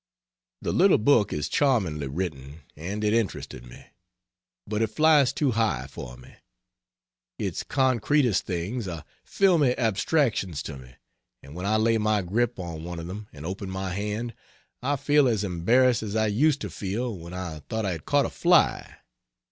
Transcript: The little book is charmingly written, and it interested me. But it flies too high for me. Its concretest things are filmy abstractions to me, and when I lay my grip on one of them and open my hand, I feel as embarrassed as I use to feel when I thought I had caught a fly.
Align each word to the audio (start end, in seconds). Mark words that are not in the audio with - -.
The 0.63 0.71
little 0.71 0.97
book 0.97 1.31
is 1.31 1.47
charmingly 1.47 2.07
written, 2.07 2.61
and 2.75 3.03
it 3.03 3.13
interested 3.13 3.67
me. 3.67 3.85
But 4.65 4.81
it 4.81 4.87
flies 4.87 5.31
too 5.31 5.51
high 5.51 5.85
for 5.85 6.17
me. 6.17 6.33
Its 7.37 7.61
concretest 7.63 8.41
things 8.43 8.87
are 8.87 9.05
filmy 9.23 9.77
abstractions 9.77 10.63
to 10.63 10.77
me, 10.79 10.95
and 11.43 11.53
when 11.53 11.67
I 11.67 11.75
lay 11.75 11.99
my 11.99 12.23
grip 12.23 12.57
on 12.57 12.83
one 12.83 12.97
of 12.97 13.05
them 13.05 13.27
and 13.31 13.45
open 13.45 13.69
my 13.69 13.93
hand, 13.93 14.33
I 14.81 14.95
feel 14.95 15.27
as 15.27 15.43
embarrassed 15.43 16.01
as 16.01 16.15
I 16.15 16.25
use 16.25 16.57
to 16.57 16.71
feel 16.71 17.15
when 17.15 17.35
I 17.35 17.59
thought 17.69 17.85
I 17.85 17.91
had 17.91 18.05
caught 18.05 18.25
a 18.25 18.31
fly. 18.31 18.97